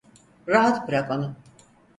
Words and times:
Rahat 0.47 0.87
bırak 0.87 1.11
onu! 1.11 1.35